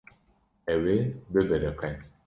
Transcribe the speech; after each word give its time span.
Ew 0.73 0.83
ê 0.95 0.99
bibiriqe. 1.31 1.89